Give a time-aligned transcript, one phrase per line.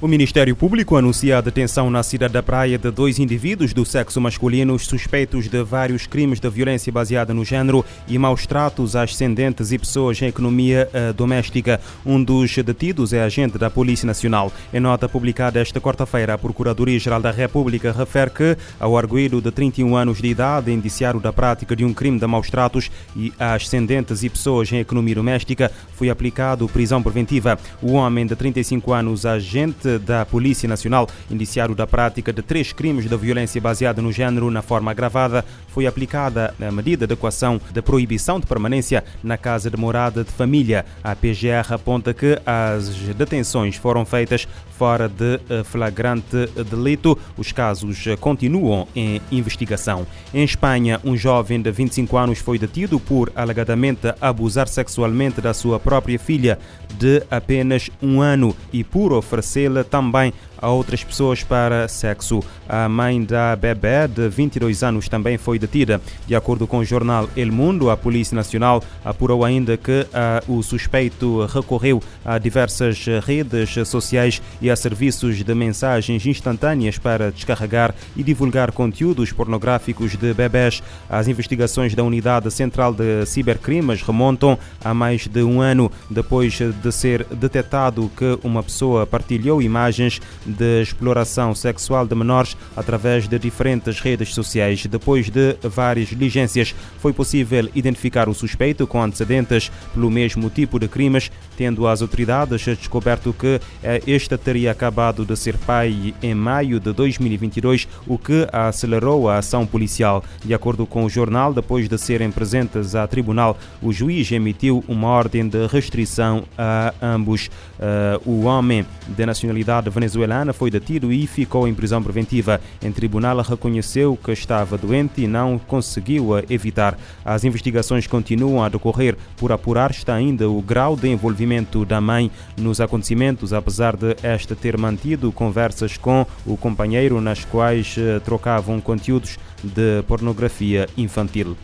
[0.00, 4.20] O Ministério Público anuncia a detenção na cidade da Praia de dois indivíduos do sexo
[4.20, 9.72] masculino suspeitos de vários crimes de violência baseada no género e maus tratos a ascendentes
[9.72, 11.80] e pessoas em economia uh, doméstica.
[12.06, 14.52] Um dos detidos é agente da Polícia Nacional.
[14.72, 19.96] Em nota publicada esta quarta-feira, a Procuradoria-Geral da República refere que, ao arguído de 31
[19.96, 24.22] anos de idade, indiciado da prática de um crime de maus tratos e a ascendentes
[24.22, 27.58] e pessoas em economia doméstica, foi aplicado prisão preventiva.
[27.82, 33.08] O homem de 35 anos, agente da Polícia Nacional, indiciado da prática de três crimes
[33.08, 37.80] de violência baseada no género na forma agravada, foi aplicada a medida de equação de
[37.80, 40.84] proibição de permanência na casa de morada de família.
[41.04, 47.18] A PGR aponta que as detenções foram feitas fora de eh, flagrante delito.
[47.36, 50.06] Os casos eh, continuam em investigação.
[50.32, 55.80] Em Espanha, um jovem de 25 anos foi detido por alegadamente abusar sexualmente da sua
[55.80, 56.58] própria filha
[56.96, 62.42] de apenas um ano e por oferecê-la também a outras pessoas para sexo.
[62.68, 66.00] A mãe da bebê, de 22 anos, também foi detida.
[66.26, 70.06] De acordo com o jornal El Mundo, a Polícia Nacional apurou ainda que
[70.48, 77.30] uh, o suspeito recorreu a diversas redes sociais e a serviços de mensagens instantâneas para
[77.30, 80.82] descarregar e divulgar conteúdos pornográficos de bebés.
[81.08, 86.92] As investigações da Unidade Central de Cibercrimes remontam a mais de um ano depois de
[86.92, 94.00] ser detectado que uma pessoa partilhou imagens de exploração sexual de menores através de diferentes
[94.00, 94.86] redes sociais.
[94.86, 100.88] Depois de várias diligências, foi possível identificar o suspeito com antecedentes pelo mesmo tipo de
[100.88, 106.80] crimes, tendo as autoridades descoberto que eh, este teria acabado de ser pai em maio
[106.80, 110.24] de 2022, o que acelerou a ação policial.
[110.44, 115.08] De acordo com o jornal, depois de serem presentes a tribunal, o juiz emitiu uma
[115.08, 117.50] ordem de restrição a ambos.
[117.78, 122.60] Uh, o homem de nacionalidade venezuelana foi detido e ficou em prisão preventiva.
[122.82, 126.98] Em tribunal, reconheceu que estava doente e não conseguiu evitar.
[127.24, 129.16] As investigações continuam a decorrer.
[129.36, 134.56] Por apurar está ainda o grau de envolvimento da mãe nos acontecimentos, apesar de esta
[134.56, 141.56] ter mantido conversas com o companheiro nas quais eh, trocavam conteúdos de pornografia infantil.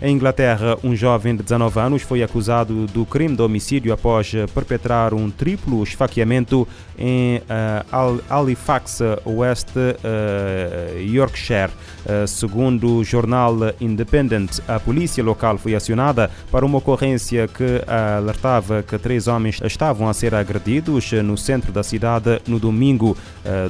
[0.00, 5.12] Em Inglaterra, um jovem de 19 anos foi acusado do crime de homicídio após perpetrar
[5.12, 11.72] um triplo esfaqueamento em uh, Halifax, West uh, Yorkshire.
[12.06, 18.84] Uh, segundo o jornal Independent, a polícia local foi acionada para uma ocorrência que alertava
[18.84, 23.16] que três homens estavam a ser agredidos no centro da cidade no domingo.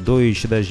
[0.02, 0.66] Dois das,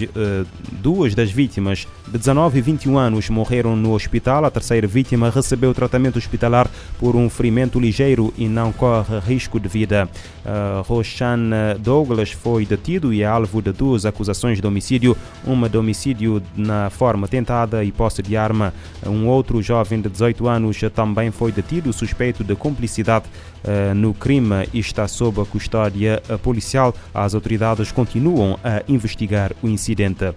[0.71, 4.45] duas das vítimas, de 19 e 21 anos, morreram no hospital.
[4.45, 9.67] A terceira vítima recebeu tratamento hospitalar por um ferimento ligeiro e não corre risco de
[9.67, 10.07] vida.
[10.45, 15.77] Uh, Roshan Douglas foi detido e é alvo de duas acusações de homicídio, uma de
[15.77, 18.73] homicídio na forma tentada e posse de arma.
[19.05, 23.25] Um outro jovem de 18 anos também foi detido, suspeito de cumplicidade
[23.65, 26.95] uh, no crime e está sob a custódia policial.
[27.13, 30.33] As autoridades continuam a investigar o incidente.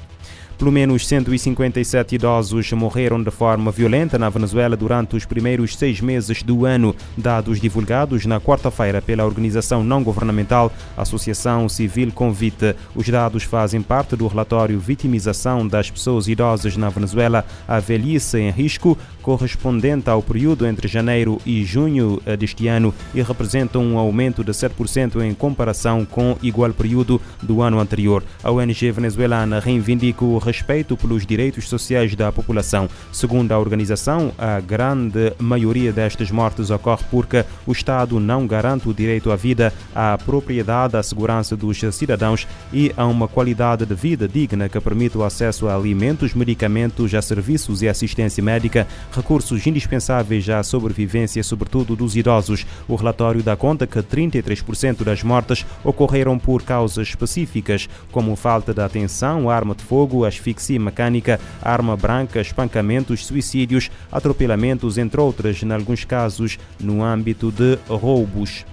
[0.60, 6.42] Pelo menos 157 idosos morreram de forma violenta na Venezuela durante os primeiros seis meses
[6.42, 12.76] do ano, dados divulgados na quarta-feira pela organização não-governamental Associação Civil Convite.
[12.94, 18.50] Os dados fazem parte do relatório Vitimização das Pessoas Idosas na Venezuela, a velhice em
[18.50, 24.52] risco, correspondente ao período entre janeiro e junho deste ano e representam um aumento de
[24.52, 28.22] 7% em comparação com igual período do ano anterior.
[28.44, 32.88] A ONG venezuelana reivindica o respeito pelos direitos sociais da população.
[33.12, 38.94] Segundo a organização, a grande maioria destas mortes ocorre porque o Estado não garante o
[38.94, 44.26] direito à vida, à propriedade, à segurança dos cidadãos e a uma qualidade de vida
[44.26, 50.48] digna que permita o acesso a alimentos, medicamentos, a serviços e assistência médica, recursos indispensáveis
[50.48, 52.66] à sobrevivência, sobretudo dos idosos.
[52.88, 58.80] O relatório dá conta que 33% das mortes ocorreram por causas específicas, como falta de
[58.80, 65.70] atenção, arma de fogo, as asfixia mecânica, arma branca, espancamentos, suicídios, atropelamentos, entre outras, em
[65.70, 68.64] alguns casos no âmbito de roubos.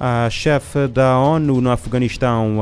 [0.00, 2.58] A chefe da ONU no Afeganistão,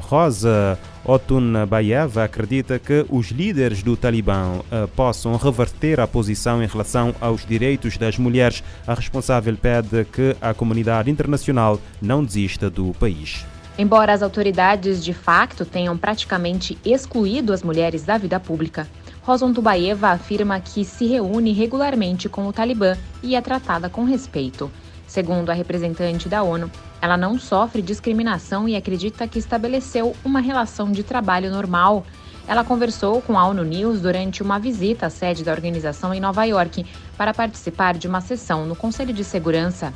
[0.00, 6.66] Rosa Otun Bayeva, acredita que os líderes do Talibã uh, possam reverter a posição em
[6.66, 8.64] relação aos direitos das mulheres.
[8.86, 13.44] A responsável pede que a comunidade internacional não desista do país.
[13.82, 18.86] Embora as autoridades de facto tenham praticamente excluído as mulheres da vida pública,
[19.22, 24.70] Roson Tubaeva afirma que se reúne regularmente com o Talibã e é tratada com respeito.
[25.04, 26.70] Segundo a representante da ONU,
[27.00, 32.06] ela não sofre discriminação e acredita que estabeleceu uma relação de trabalho normal.
[32.46, 36.44] Ela conversou com a ONU News durante uma visita à sede da organização em Nova
[36.44, 36.86] York
[37.16, 39.92] para participar de uma sessão no Conselho de Segurança.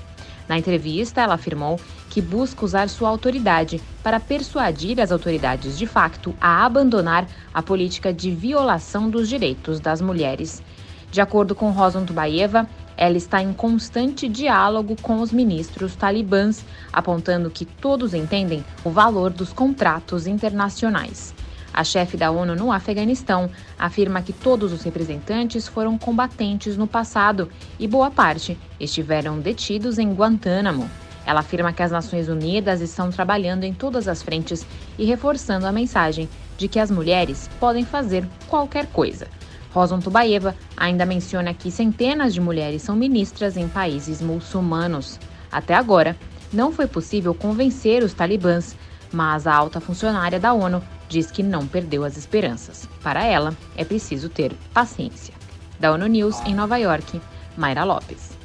[0.49, 6.35] Na entrevista, ela afirmou que busca usar sua autoridade para persuadir as autoridades de facto
[6.41, 10.63] a abandonar a política de violação dos direitos das mulheres.
[11.11, 17.51] De acordo com Rosan Tubaeva, ela está em constante diálogo com os ministros talibãs, apontando
[17.51, 21.35] que todos entendem o valor dos contratos internacionais.
[21.77, 27.51] A chefe da ONU no Afeganistão afirma que todos os representantes foram combatentes no passado
[27.79, 30.91] e boa parte estiveram detidos em Guantánamo.
[31.27, 34.67] Ela afirma que as Nações Unidas estão trabalhando em todas as frentes
[34.99, 39.29] e reforçando a mensagem de que as mulheres podem fazer qualquer coisa.
[39.71, 45.21] Rosan Tubaeva ainda menciona que centenas de mulheres são ministras em países muçulmanos.
[45.53, 46.17] Até agora,
[46.51, 48.75] não foi possível convencer os talibãs,
[49.13, 52.89] mas a alta funcionária da ONU diz que não perdeu as esperanças.
[53.03, 55.35] Para ela, é preciso ter paciência.
[55.79, 57.21] Da ONU News, em Nova York,
[57.57, 58.37] Mayra Lopes.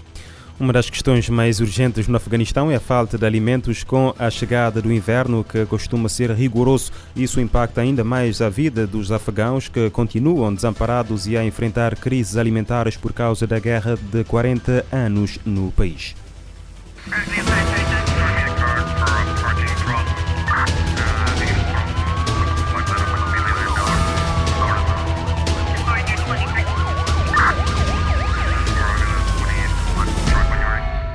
[0.62, 4.80] Uma das questões mais urgentes no Afeganistão é a falta de alimentos com a chegada
[4.80, 6.92] do inverno, que costuma ser rigoroso.
[7.16, 12.38] Isso impacta ainda mais a vida dos afegãos que continuam desamparados e a enfrentar crises
[12.38, 16.16] alimentares por causa da guerra de 40 anos no país.